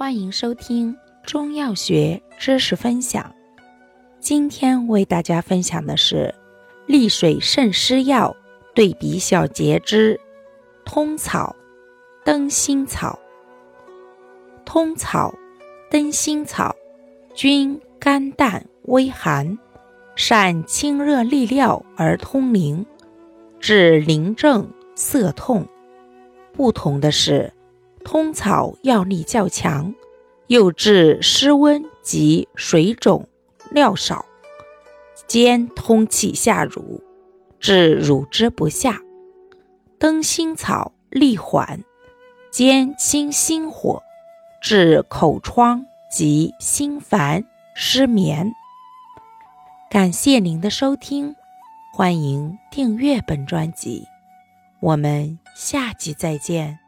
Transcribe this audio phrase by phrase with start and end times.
[0.00, 3.34] 欢迎收听中药学知识分享。
[4.18, 6.34] 今天为大家分享的是
[6.86, 8.34] 利水渗湿药
[8.74, 10.18] 对比小结之
[10.86, 11.54] 通草、
[12.24, 13.18] 灯心草。
[14.64, 15.34] 通草、
[15.90, 16.74] 灯心草
[17.34, 19.58] 均甘淡微寒，
[20.16, 22.86] 善清热利尿而通淋，
[23.60, 25.68] 治淋症、涩痛。
[26.54, 27.52] 不同的是。
[28.04, 29.94] 通草药力较强，
[30.48, 33.28] 又治湿温及水肿、
[33.72, 34.24] 尿少，
[35.26, 37.02] 兼通气下乳，
[37.58, 39.00] 治乳汁不下。
[39.98, 41.84] 灯心草力缓，
[42.50, 44.02] 兼清心火，
[44.62, 47.44] 治口疮及心烦、
[47.74, 48.52] 失眠。
[49.90, 51.36] 感谢您的收听，
[51.92, 54.06] 欢迎订阅本专辑，
[54.80, 56.78] 我们下集再见。